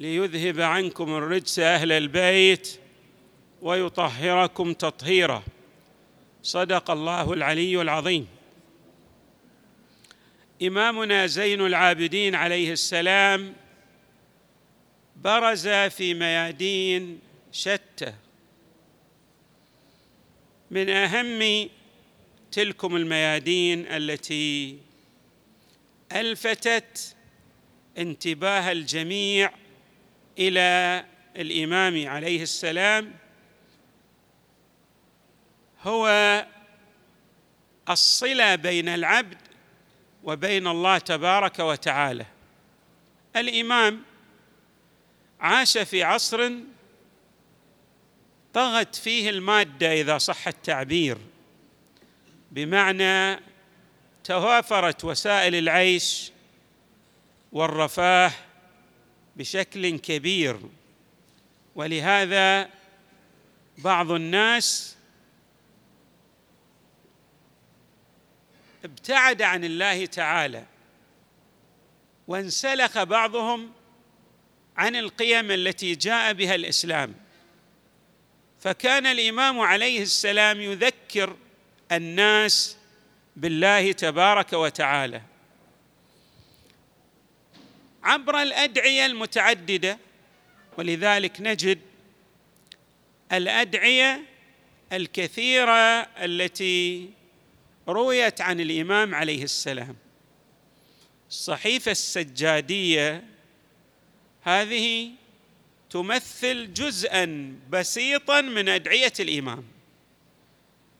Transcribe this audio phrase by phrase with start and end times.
[0.00, 2.78] ليذهب عنكم الرجس أهل البيت
[3.62, 5.42] ويطهركم تطهيرا.
[6.42, 8.26] صدق الله العلي العظيم.
[10.62, 13.54] إمامنا زين العابدين عليه السلام
[15.16, 17.20] برز في ميادين
[17.52, 18.14] شتى.
[20.70, 21.68] من أهم
[22.52, 24.78] تلكم الميادين التي
[26.12, 27.16] ألفتت
[27.98, 29.59] انتباه الجميع
[30.38, 31.04] إلى
[31.36, 33.14] الإمام عليه السلام
[35.82, 36.08] هو
[37.90, 39.38] الصلة بين العبد
[40.24, 42.26] وبين الله تبارك وتعالى.
[43.36, 44.02] الإمام
[45.40, 46.50] عاش في عصر
[48.52, 51.18] طغت فيه المادة إذا صح التعبير
[52.50, 53.40] بمعنى
[54.24, 56.32] توافرت وسائل العيش
[57.52, 58.32] والرفاه
[59.36, 60.60] بشكل كبير.
[61.74, 62.70] ولهذا
[63.78, 64.96] بعض الناس
[68.84, 70.66] ابتعد عن الله تعالى
[72.28, 73.72] وانسلخ بعضهم
[74.76, 77.14] عن القيم التي جاء بها الإسلام.
[78.60, 81.36] فكان الإمام عليه السلام يذكر
[81.92, 82.76] الناس
[83.36, 85.22] بالله تبارك وتعالى.
[88.02, 89.98] عبر الأدعية المتعددة
[90.78, 91.78] ولذلك نجد
[93.32, 94.22] الأدعية
[94.92, 97.10] الكثيرة التي
[97.88, 99.96] رويت عن الإمام عليه السلام.
[101.30, 103.24] الصحيفه السجادية
[104.42, 105.10] هذه
[105.90, 109.64] تمثل جزءا بسيطا من أدعية الإمام.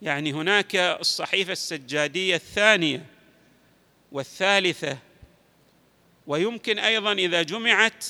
[0.03, 3.07] يعني هناك الصحيفة السجادية الثانية
[4.13, 4.99] والثالثة
[6.31, 8.05] ويمكن أيضا إذا جمعت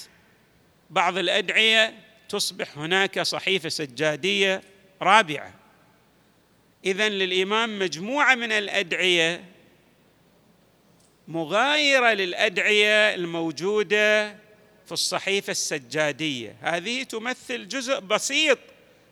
[0.91, 1.95] بعض الأدعية
[2.29, 4.63] تصبح هناك صحيفة سجادية
[5.03, 5.55] رابعة.
[6.85, 9.45] اذا للإمام مجموعة من الأدعية
[11.29, 14.29] مغايرة للأدعية الموجودة
[14.87, 16.57] في الصحيفة السجادية.
[16.61, 18.59] هذه تمثل جزء بسيط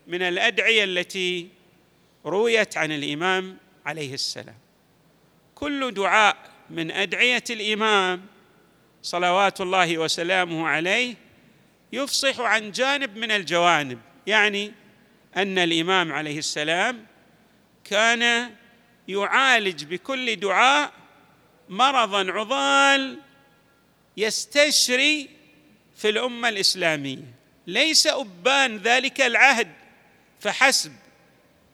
[0.06, 1.48] من الأدعية التي
[2.26, 4.58] رويت عن الإمام عليه السلام.
[5.54, 6.36] كل دعاء
[6.70, 8.37] من أدعية الإمام
[9.02, 11.14] صلوات الله وسلامه عليه
[11.92, 13.98] يفصح عن جانب من الجوانب.
[14.26, 14.72] يعني
[15.36, 17.06] أن الإمام عليه السلام
[17.84, 18.50] كان
[19.08, 20.92] يعالج بكل دعاء
[21.68, 23.18] مرضا عضال
[24.16, 25.30] يستشري
[25.96, 27.38] في الأمة الإسلامية.
[27.66, 29.72] ليس أبان ذلك العهد
[30.40, 30.92] فحسب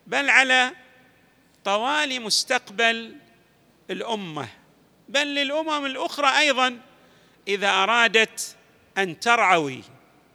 [0.06, 0.70] بل على
[1.64, 3.16] طوال مستقبل
[3.90, 4.48] الأمة
[5.08, 6.78] بل للأمم الأخرى أيضا
[7.48, 8.56] إذا أرادت
[8.98, 9.82] أن ترعوي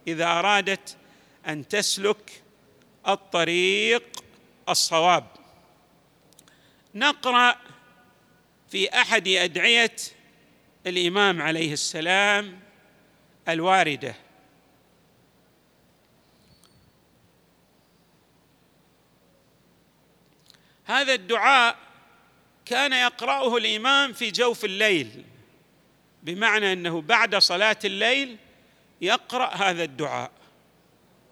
[0.06, 0.96] إذا أرادت
[1.46, 2.42] أن تسلك
[3.08, 4.24] الطريق
[4.68, 5.26] الصواب.
[6.94, 7.56] نقرأ
[8.70, 9.96] في أحد أدعية
[10.86, 12.60] الإمام عليه السلام
[13.48, 14.14] الواردة.
[20.84, 21.76] هذا الدعاء
[22.66, 25.24] كان يقرأه الإمام في جوف الليل.
[26.22, 28.36] بمعنى أنه بعد صلاة الليل
[29.00, 30.30] يقرأ هذا الدعاء.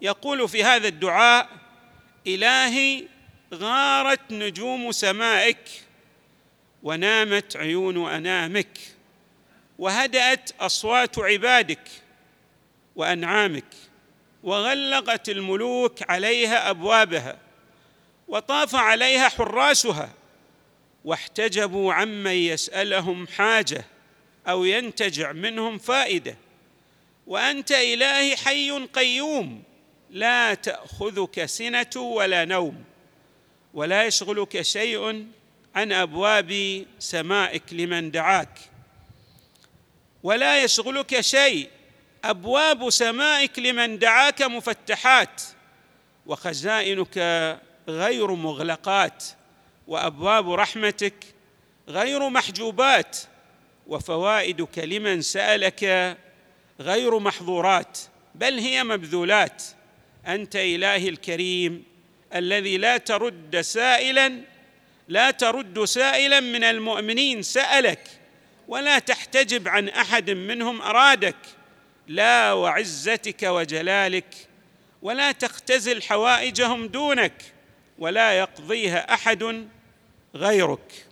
[0.01, 1.49] يقول في هذا الدعاء
[2.27, 3.05] إلهي
[3.53, 5.83] غارت نجوم سمائك
[6.83, 8.77] ونامت عيون أنامك
[9.79, 11.87] وهدأت أصوات عبادك
[12.95, 13.73] وأنعامك
[14.43, 17.37] وغلقت الملوك عليها أبوابها
[18.27, 20.09] وطاف عليها حراسها
[21.05, 23.85] واحتجبوا عمن يسألهم حاجة.
[24.47, 26.37] أو ينتجع منهم فائدة.
[27.27, 29.63] وأنت إلهي حي قيوم
[30.09, 32.83] لا تأخذك سنة ولا نوم.
[33.73, 35.27] ولا يشغلك شيء
[35.75, 38.59] عن أبواب سمائك لمن دعاك.
[40.23, 41.69] ولا يشغلك شيء
[42.23, 45.41] أبواب سمائك لمن دعاك مفتحات.
[46.25, 47.17] وخزائنك
[47.87, 49.23] غير مغلقات.
[49.87, 51.25] وأبواب رحمتك
[51.87, 53.17] غير محجوبات.
[53.89, 56.17] وفوائدك لمن سألك
[56.79, 57.99] غير محظورات
[58.35, 59.63] بل هي مبذولات.
[60.27, 61.83] أنت إلهي الكريم
[62.35, 64.41] الذي لا ترد سائلا
[65.07, 68.07] لا ترد سائلا من المؤمنين سألك
[68.67, 71.35] ولا تحتجب عن أحد منهم أرادك.
[72.07, 74.35] لا وعزتك وجلالك
[75.01, 77.33] ولا تختزل حوائجهم دونك
[77.99, 79.67] ولا يقضيها أحد
[80.35, 81.08] غيرك.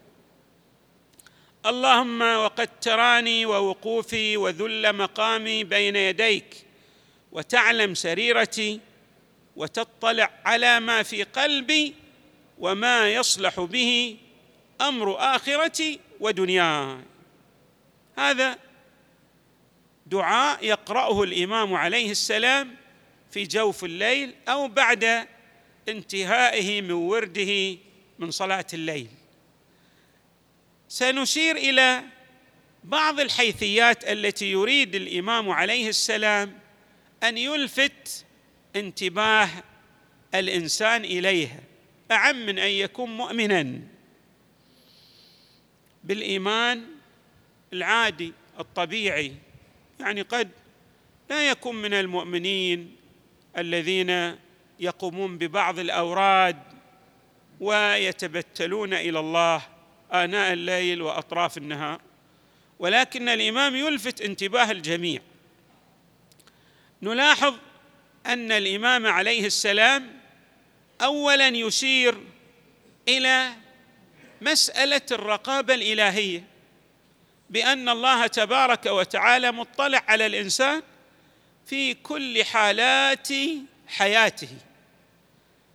[1.67, 6.65] اللهم وقد تراني ووقوفي وذل مقامي بين يديك
[7.31, 8.79] وتعلم سريرتي
[9.55, 11.95] وتطلع على ما في قلبي
[12.59, 14.17] وما يصلح به
[14.81, 16.97] أمر آخرتي ودنياي.
[18.17, 18.57] هذا
[20.05, 22.75] دعاء يقرأه الإمام عليه السلام
[23.31, 25.27] في جوف الليل أو بعد
[25.89, 27.77] انتهائه من ورده
[28.19, 29.07] من صلاة الليل.
[30.89, 32.03] سنشير إلى
[32.83, 36.59] بعض الحيثيات التي يريد الإمام عليه السلام
[37.23, 38.25] أن يلفت
[38.75, 39.49] انتباه
[40.35, 41.59] الإنسان إليها.
[42.11, 43.79] أعم من أن يكون مؤمنا
[46.03, 46.85] بالإيمان
[47.73, 49.33] العادي الطبيعي.
[49.99, 50.49] يعني قد
[51.29, 52.95] لا يكون من المؤمنين
[53.57, 54.35] الذين
[54.79, 56.57] يقومون ببعض الأوراد
[57.59, 59.76] ويتبتلون إلى الله
[60.13, 62.01] آناء الليل وأطراف النهار
[62.79, 65.21] ولكن الإمام يلفت انتباه الجميع.
[67.01, 67.55] نلاحظ
[68.25, 70.19] أن الإمام عليه السلام
[71.01, 72.17] اولا يشير
[73.09, 73.53] إلى
[74.41, 76.43] مسألة الرقابة الإلهية
[77.49, 80.81] بأن الله تبارك وتعالى مطلع على الإنسان
[81.65, 83.27] في كل حالات
[83.87, 84.49] حياته.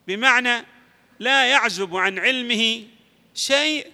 [0.09, 0.67] بمعنى
[1.19, 2.85] لا يعزب عن علمه
[3.35, 3.87] شيء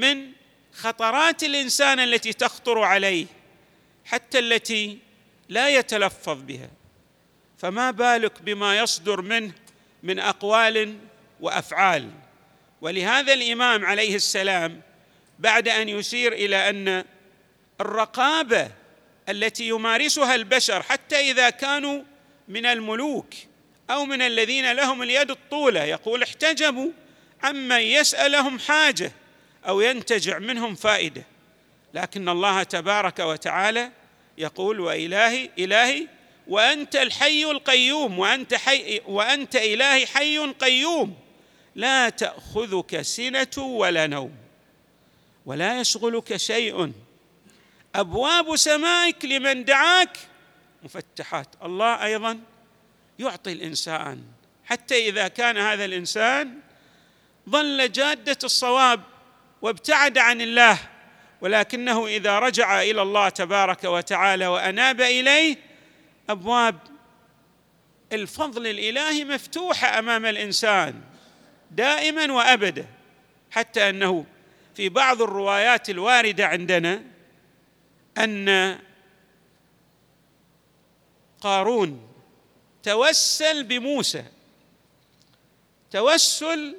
[0.00, 0.32] من
[0.72, 3.26] خطرات الإنسان التي تخطر عليه
[4.04, 4.98] حتى التي
[5.48, 6.70] لا يتلفظ بها.
[7.58, 9.52] فما بالك بما يصدر منه
[10.02, 10.96] من أقوال
[11.40, 12.10] وأفعال؟
[12.80, 14.80] ولهذا الإمام عليه السلام
[15.38, 17.04] بعد أن يشير إلى أن
[17.80, 18.70] الرقابة
[19.28, 22.02] التي يمارسها البشر حتى إذا كانوا
[22.48, 23.34] من الملوك
[23.90, 26.90] أو من الذين لهم اليد الطولة يقول احتجبوا
[27.42, 29.12] عمن يسألهم حاجة.
[29.64, 31.22] أو ينتجع منهم فائدة.
[31.94, 33.90] لكن الله تبارك وتعالى
[34.38, 36.08] يقول وإلهي إلهي
[36.48, 41.16] وأنت الحي القيوم وأنت حي وأنت إلهي حي قيوم.
[41.74, 44.34] لا تأخذك سنة ولا نوم
[45.46, 46.92] ولا يشغلك شيء.
[47.94, 50.18] أبواب سمائك لمن دعاك
[50.82, 51.48] مفتحات.
[51.62, 52.40] الله أيضا
[53.18, 54.22] يعطي الإنسان
[54.64, 56.54] حتى إذا كان هذا الإنسان
[57.48, 59.00] ظل جادة الصواب
[59.62, 60.78] وابتعد عن الله
[61.40, 65.56] ولكنه إذا رجع إلى الله تبارك وتعالى وأناب إليه
[66.30, 66.78] أبواب
[68.12, 71.00] الفضل الإلهي مفتوحة أمام الإنسان
[71.70, 72.86] دائما وابدا
[73.50, 74.26] حتى أنه
[74.74, 77.02] في بعض الروايات الواردة عندنا
[78.18, 78.78] أن
[81.40, 82.08] قارون
[82.82, 84.24] توسل بموسى
[85.90, 86.76] توسل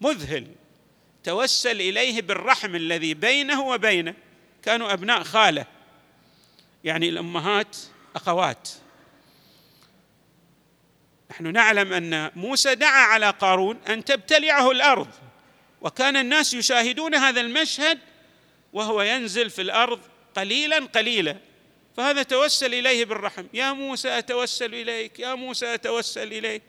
[0.00, 0.46] مذهل.
[1.24, 4.14] توسل إليه بالرحم الذي بينه وبينه.
[4.62, 5.66] كانوا أبناء خالة.
[6.84, 7.76] يعني الأمهات
[8.16, 8.68] أخوات.
[11.30, 15.08] نحن نعلم أن موسى دعا على قارون أن تبتلعه الأرض.
[15.80, 17.98] وكان الناس يشاهدون هذا المشهد
[18.72, 20.00] وهو ينزل في الأرض
[20.36, 21.36] قليلا قليلا.
[21.96, 23.44] فهذا توسل إليه بالرحم.
[23.54, 26.62] يا موسى أتوسل إليك يا موسى أتوسل إليك.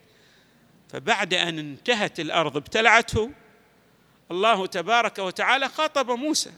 [0.89, 3.31] فبعد أن انتهت الأرض ابتلعته.
[4.31, 6.51] الله تبارك وتعالى خاطب موسى.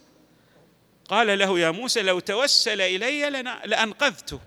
[1.09, 3.29] قال له يا موسى لو توسل إلي
[3.65, 4.39] لانقذته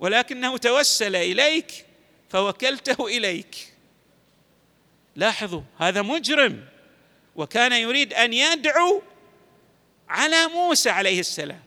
[0.00, 1.86] ولكنه توسل إليك
[2.30, 3.72] فوكلته إليك.
[5.16, 6.64] لاحظوا هذا مجرم.
[7.36, 9.02] وكان يريد أن يدعو
[10.08, 11.62] على موسى عليه السلام.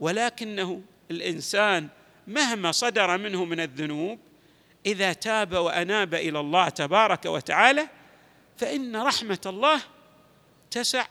[0.00, 1.88] ولكنه الإنسان
[2.26, 4.18] مهما صدر منه من الذنوب
[4.86, 7.88] إذا تاب وأناب إلى الله تبارك وتعالى
[8.58, 9.80] فإن رحمة الله
[10.70, 11.06] تسع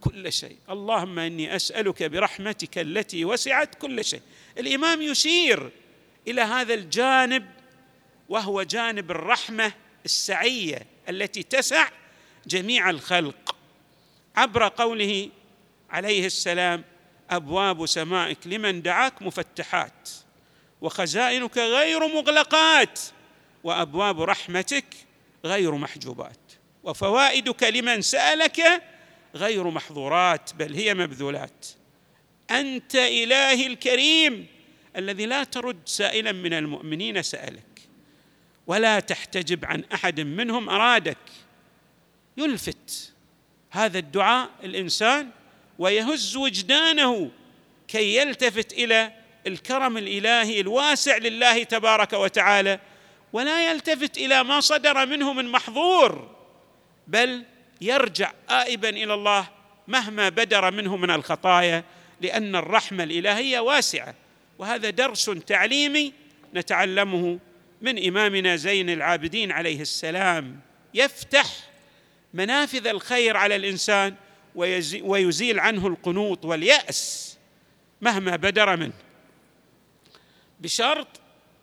[0.00, 0.56] كل شيء.
[0.70, 4.22] اللهم إني أسألك برحمتك التي وسعت كل شيء.
[4.58, 5.70] الإمام يشير
[6.28, 7.46] إلى هذا الجانب
[8.28, 9.72] وهو جانب الرحمة
[10.04, 11.88] السعية التي تسع
[12.46, 13.56] جميع الخلق.
[14.36, 15.30] عبر قوله
[15.90, 16.84] عليه السلام
[17.30, 20.10] أبواب سمائك لمن دعاك مفتحات
[20.80, 23.00] وخزائنك غير مغلقات
[23.64, 24.84] وأبواب رحمتك
[25.44, 26.47] غير محجوبات.
[26.84, 28.82] وفوائدك لمن سألك
[29.34, 31.66] غير محظورات بل هي مبذولات.
[32.50, 34.46] أنت إلهي الكريم
[34.96, 37.80] الذي لا ترد سائلا من المؤمنين سألك
[38.66, 41.18] ولا تحتجب عن أحد منهم أرادك.
[42.36, 43.12] يلفت
[43.70, 45.30] هذا الدعاء الإنسان
[45.78, 47.30] ويهز وجدانه
[47.88, 49.12] كي يلتفت إلى
[49.46, 52.80] الكرم الإلهي الواسع لله تبارك وتعالى
[53.32, 56.37] ولا يلتفت إلى ما صدر منه من محظور.
[57.08, 57.44] بل
[57.80, 59.48] يرجع آئبا إلى الله
[59.88, 61.84] مهما بدر منه من الخطايا
[62.20, 64.14] لأن الرحمة الإلهية واسعة.
[64.58, 66.12] وهذا درس تعليمي
[66.54, 67.38] نتعلمه
[67.82, 70.60] من إمامنا زين العابدين عليه السلام.
[70.94, 71.46] يفتح
[72.34, 74.14] منافذ الخير على الإنسان
[75.02, 77.36] ويزيل عنه القنوط واليأس
[78.00, 78.92] مهما بدر منه.
[80.60, 81.08] بشرط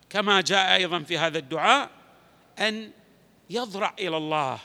[0.09, 1.89] كما جاء أيضا في هذا الدعاء
[2.59, 2.91] أن
[3.49, 4.59] يضرع إلى الله.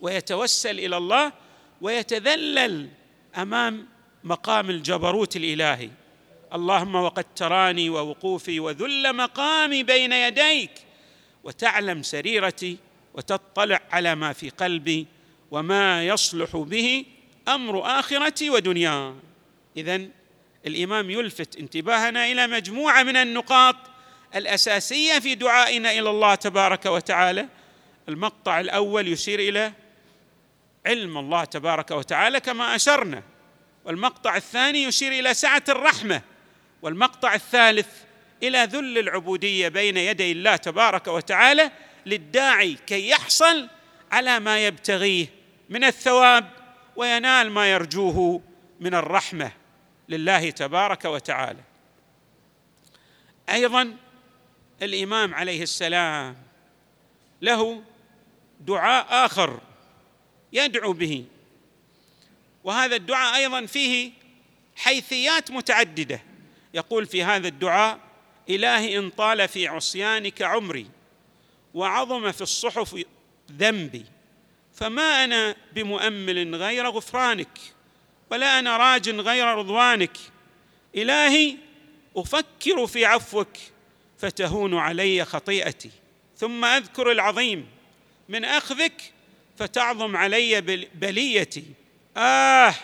[0.00, 1.32] ويتوسل إلى الله
[1.80, 2.88] ويتذلل
[3.36, 3.88] أمام
[4.24, 5.90] مقام الجبروت الإلهي.
[6.54, 10.70] اللهم وقد تراني ووقوفي وذل مقامي بين يديك
[11.44, 12.76] وتعلم سريرتي
[13.14, 15.06] وتطلع على ما في قلبي
[15.50, 17.04] وما يصلح به
[17.48, 19.14] أمر آخرتي ودنياي
[19.76, 20.00] اذا
[20.66, 23.76] الإمام يلفت انتباهنا إلى مجموعة من النقاط
[24.34, 27.48] الأساسية في دعائنا إلى الله تبارك وتعالى.
[28.08, 29.72] المقطع الأول يشير إلى
[30.86, 33.22] علم الله تبارك وتعالى كما أشرنا.
[33.84, 36.22] والمقطع الثاني يشير إلى سعة الرحمة
[36.82, 37.88] والمقطع الثالث
[38.42, 41.70] إلى ذل العبودية بين يدي الله تبارك وتعالى
[42.06, 43.68] للداعي كي يحصل
[44.12, 45.26] على ما يبتغيه
[45.68, 46.50] من الثواب
[46.96, 48.40] وينال ما يرجوه
[48.80, 49.52] من الرحمة
[50.08, 51.60] لله تبارك وتعالى.
[53.48, 53.96] أيضا
[54.82, 56.36] الإمام عليه السلام
[57.42, 57.82] له
[58.60, 59.60] دعاء آخر
[60.52, 61.24] يدعو به.
[62.64, 64.10] وهذا الدعاء أيضا فيه
[64.76, 66.22] حيثيات متعددة.
[66.74, 67.98] يقول في هذا الدعاء
[68.48, 70.86] إلهي إن طال في عصيانك عمري
[71.74, 73.04] وعظم في الصحف
[73.52, 74.04] ذنبي
[74.74, 77.58] فما أنا بمؤمل غير غفرانك
[78.30, 80.16] ولا أنا راج غير رضوانك.
[80.96, 81.56] إلهي
[82.16, 83.56] أفكر في عفوك
[84.18, 85.90] فتهون علي خطيئتي
[86.36, 87.66] ثم أذكر العظيم
[88.28, 89.12] من أخذك
[89.60, 90.60] فتعظم علي
[90.94, 91.64] بليتي.
[92.16, 92.74] آه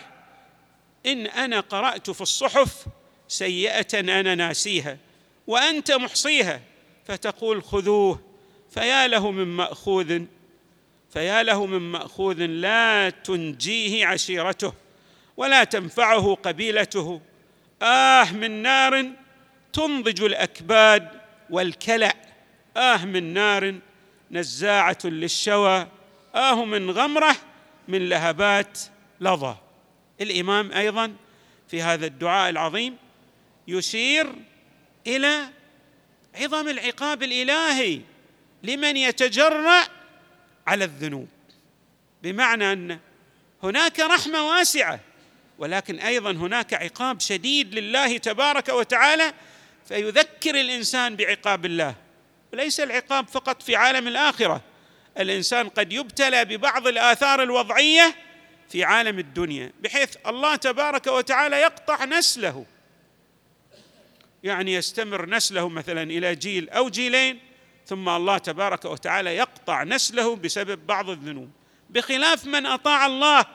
[1.05, 2.85] إن أنا قرأت في الصحف
[3.27, 4.97] سيئة أنا ناسيها
[5.47, 6.61] وأنت محصيها.
[7.05, 8.21] فتقول خذوه
[8.69, 10.21] فيا له من مأخوذ
[11.13, 14.73] فيا له من مأخوذ لا تنجيه عشيرته
[15.37, 17.21] ولا تنفعه قبيلته.
[17.81, 19.11] آه من نار
[19.73, 21.09] تنضج الأكباد
[21.49, 22.13] والكلع
[22.77, 23.75] آه من نار
[24.31, 25.87] نزاعة للشوى
[26.37, 27.35] آه من غمرة
[27.87, 28.79] من لهبات
[29.21, 29.55] لظى.
[30.21, 31.15] الإمام أيضا
[31.67, 32.97] في هذا الدعاء العظيم
[33.67, 34.33] يشير
[35.07, 35.43] إلى
[36.35, 38.01] عظم العقاب الإلهي
[38.63, 39.83] لمن يتجرأ
[40.67, 41.27] على الذنوب.
[42.23, 42.99] بمعنى أن
[43.63, 44.99] هناك رحمة واسعة
[45.59, 49.33] ولكن أيضا هناك عقاب شديد لله تبارك وتعالى
[49.87, 51.95] فيذكر الإنسان بعقاب الله.
[52.53, 54.61] وليس العقاب فقط في عالم الآخرة
[55.19, 58.15] الإنسان قد يبتلى ببعض الآثار الوضعية
[58.69, 62.65] في عالم الدنيا بحيث الله تبارك وتعالى يقطع نسله.
[64.43, 67.39] يعني يستمر نسله مثلا إلى جيل أو جيلين
[67.85, 71.51] ثم الله تبارك وتعالى يقطع نسله بسبب بعض الذنوب.
[71.89, 73.45] بخلاف من أطاع الله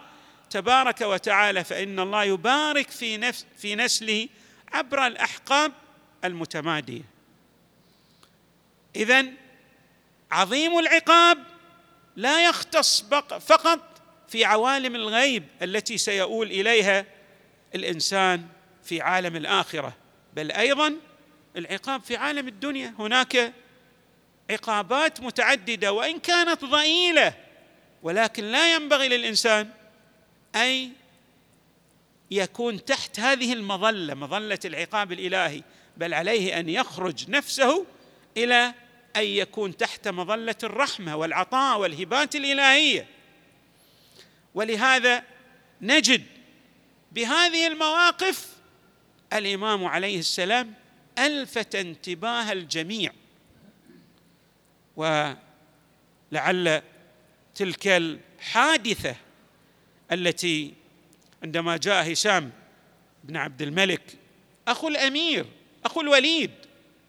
[0.51, 4.29] تبارك وتعالى فإن الله يبارك في نفس في نسله
[4.73, 5.73] عبر الأحقاب
[6.25, 7.03] المتمادية.
[8.97, 9.27] اذا
[10.31, 11.52] عظيم العقاب
[12.17, 13.05] لا يختص
[13.41, 17.07] فقط في عوالم الغيب التي سيؤول إليها
[17.75, 18.47] الإنسان
[18.85, 19.97] في عالم الآخرة
[20.35, 20.95] بل أيضا
[21.57, 22.95] العقاب في عالم الدنيا.
[22.99, 23.53] هناك
[24.51, 27.35] عقابات متعددة وإن كانت ضئيلة
[28.03, 29.69] ولكن لا ينبغي للإنسان
[30.55, 30.93] أن
[32.31, 35.63] يكون تحت هذه المظلة مظلة العقاب الإلهي
[35.97, 37.87] بل عليه أن يخرج نفسه
[38.37, 38.75] إلى
[39.17, 43.07] أن يكون تحت مظلة الرحمة والعطاء والهبات الإلهية.
[44.55, 45.23] ولهذا
[45.81, 46.23] نجد
[47.13, 48.49] بهذه المواقف
[49.33, 50.75] الإمام عليه السلام
[51.19, 53.13] ألفت انتباه الجميع.
[54.97, 56.83] ولعل
[57.55, 59.17] تلك الحادثة
[60.13, 60.75] التي
[61.43, 62.51] عندما جاء هشام
[63.25, 64.03] بن عبد الملك
[64.69, 65.47] أخو الأمير
[65.85, 66.51] أخو الوليد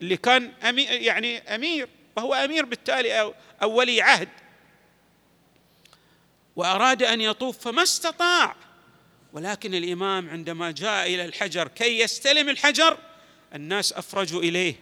[0.02, 4.28] اللي كان أمير يعني أمير وهو أمير بالتالي أو, أو ولي عهد.
[6.56, 8.56] وأراد أن يطوف فما استطاع.
[9.32, 12.98] ولكن الإمام عندما جاء إلى الحجر كي يستلم الحجر
[13.54, 14.74] الناس أفرجوا إليه.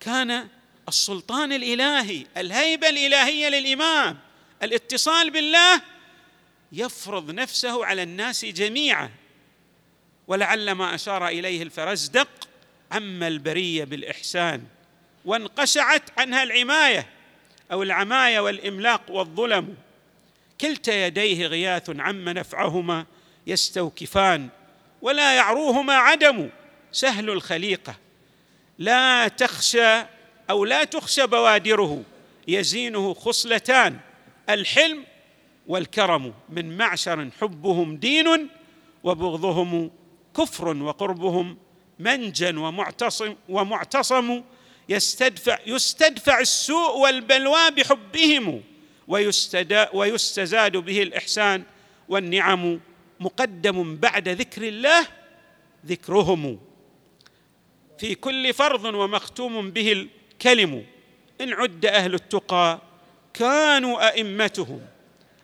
[0.00, 0.48] كان
[0.88, 4.18] السلطان الإلهي الهيبة الإلهية للإمام
[4.62, 5.82] الاتصال بالله
[6.72, 9.10] يفرض نفسه على الناس جميعا.
[10.26, 12.28] ولعل ما أشار إليه الفرزدق
[12.92, 14.62] عم البرية بالإحسان
[15.24, 17.06] وانقشعت عنها العماية
[17.72, 19.74] أو العماية والإملاق والظلم.
[20.60, 23.06] كلتا يديه غياث عم نفعهما
[23.46, 24.48] يستوكفان
[25.02, 26.48] ولا يعروهما عدم.
[26.92, 27.94] سهل الخليقة.
[28.78, 30.04] لا تخشى
[30.50, 32.02] أو لا تخشى بوادره
[32.48, 33.98] يزينه خصلتان.
[34.48, 35.04] الحلم
[35.66, 38.48] والكرم من معشر حبهم دين
[39.04, 39.90] وبغضهم
[40.36, 41.58] كفر وقربهم
[42.02, 44.42] منجا ومعتصم ومعتصم
[44.88, 48.62] يستدفع يستدفع السوء والبلوى بحبهم
[49.92, 51.62] ويستزاد به الإحسان
[52.08, 52.80] والنعم
[53.20, 55.06] مقدم بعد ذكر الله
[55.86, 56.60] ذكرهم.
[57.98, 60.86] في كل فرض ومختوم به الكلم
[61.40, 62.80] إن عد أهل التقى
[63.34, 64.80] كانوا أئمتهم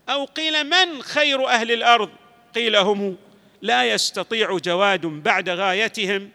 [0.09, 2.11] أو قيل من خير أهل الأرض؟
[2.55, 3.17] قيل هم
[3.63, 6.31] لا يستطيع جواد بعد غايتهم.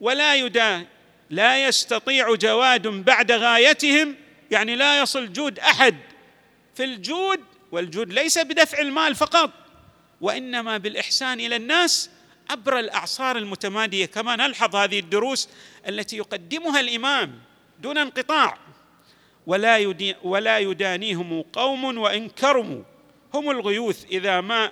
[0.00, 0.86] ولا يدا
[1.30, 4.16] لا يستطيع جواد بعد غايتهم
[4.50, 5.96] يعني لا يصل جود أحد
[6.74, 7.40] في الجود
[7.72, 9.50] والجود ليس بدفع المال فقط
[10.20, 12.10] وإنما بالإحسان إلى الناس
[12.50, 15.48] عبر الأعصار المتمادية كما نلحظ هذه الدروس
[15.88, 17.38] التي يقدمها الإمام
[17.80, 18.58] دون انقطاع.
[19.46, 22.82] ولا يدي ولا يدانيهم قوم وإن كرموا
[23.34, 24.70] هم الغيوث إذا ما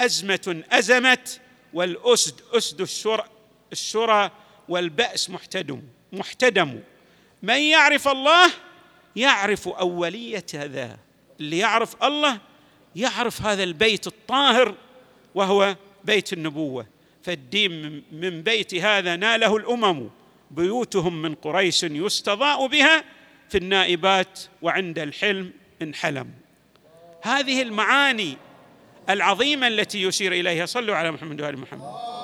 [0.00, 1.40] أزمة أزمت
[1.74, 3.24] والأسد أسد الشرى
[3.72, 4.30] الشرى
[4.68, 5.82] والبأس محتدم
[6.12, 6.80] محتدم.
[7.42, 8.50] من يعرف الله
[9.16, 10.98] يعرف أولية ذا
[11.40, 12.38] اللي يعرف الله
[12.96, 14.74] يعرف هذا البيت الطاهر
[15.34, 16.86] وهو بيت النبوة.
[17.22, 20.10] فالدين من بيت هذا ناله الأمم.
[20.50, 23.04] بيوتهم من قريش يستضاء بها
[23.48, 26.30] في النائبات وعند الحلم انحلم
[27.22, 28.36] هذه المعاني
[29.10, 30.66] العظيمة التي يشير إليها.
[30.66, 32.15] صلوا على محمد وآل محمد.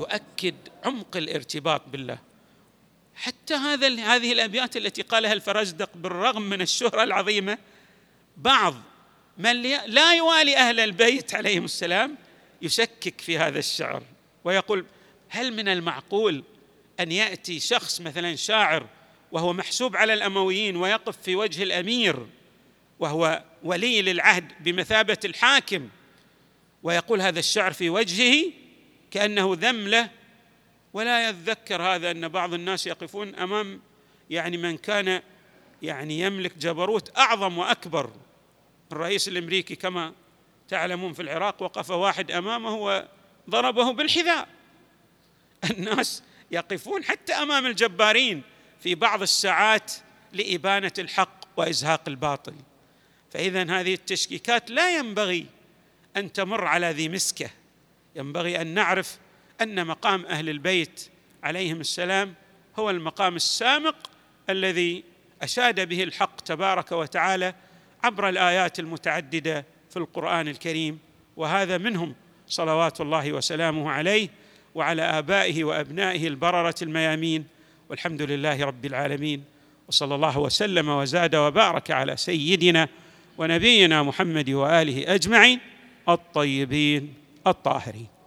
[0.00, 2.18] تؤكد عمق الارتباط بالله.
[3.14, 7.58] حتى هذا هذه الأبيات التي قالها الفرزدق بالرغم من الشهرة العظيمة
[8.36, 8.74] بعض
[9.38, 12.16] من لا يوالي أهل البيت عليهم السلام
[12.62, 14.02] يشكك في هذا الشعر
[14.44, 14.84] ويقول
[15.28, 16.44] هل من المعقول
[17.00, 18.86] أن يأتي شخص مثلا شاعر
[19.32, 22.26] وهو محسوب على الأمويين ويقف في وجه الأمير
[22.98, 25.88] وهو ولي للعهد بمثابة الحاكم
[26.82, 28.59] ويقول هذا الشعر في وجهه؟
[29.10, 30.10] كأنه ذم له
[30.92, 33.80] ولا يتذكر هذا أن بعض الناس يقفون أمام
[34.30, 35.22] يعني من كان
[35.82, 38.10] يعني يملك جبروت أعظم وأكبر.
[38.92, 40.12] الرئيس الأمريكي كما
[40.68, 43.04] تعلمون في العراق وقف واحد أمامه
[43.48, 44.48] وضربه بالحذاء.
[45.70, 48.42] الناس يقفون حتى أمام الجبارين
[48.80, 49.92] في بعض الساعات
[50.32, 52.54] لإبانة الحق وإزهاق الباطل.
[53.30, 55.46] فاذا هذه التشكيكات لا ينبغي
[56.16, 57.50] أن تمر على ذي مسكة.
[58.16, 59.18] ينبغي أن نعرف
[59.60, 61.08] أن مقام أهل البيت
[61.42, 62.34] عليهم السلام
[62.78, 64.10] هو المقام السامق
[64.50, 65.04] الذي
[65.42, 67.54] أشاد به الحق تبارك وتعالى
[68.04, 70.98] عبر الآيات المتعددة في القرآن الكريم
[71.36, 72.14] وهذا منهم
[72.48, 74.28] صلوات الله وسلامه عليه
[74.74, 77.44] وعلى آبائه وأبنائه البررة الميامين
[77.88, 79.44] والحمد لله رب العالمين
[79.88, 82.88] وصلى الله وسلم وزاد وبارك على سيدنا
[83.38, 85.60] ونبينا محمد وآله أجمعين
[86.08, 87.19] الطيبين.
[87.46, 88.19] الطاهرين.